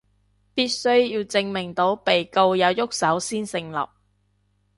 [0.55, 3.87] 必須要證明到被告有郁手先成立